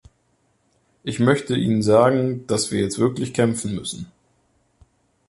Ich 1.03 1.19
möchte 1.19 1.55
Ihnen 1.55 1.83
sagen, 1.83 2.47
dass 2.47 2.71
wir 2.71 2.81
jetzt 2.81 2.97
wirklich 2.97 3.35
kämpfen 3.35 3.75
müssen. 3.75 4.11